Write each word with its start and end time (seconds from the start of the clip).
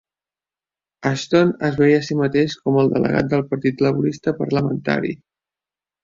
Ashton 1.09 1.51
es 1.67 1.75
veia 1.81 1.99
a 2.03 2.05
si 2.07 2.17
mateix 2.21 2.55
com 2.61 2.79
el 2.83 2.89
delegat 2.93 3.29
del 3.33 3.43
Partit 3.51 3.83
Laborista 3.89 4.33
Parlamentari. 4.39 5.13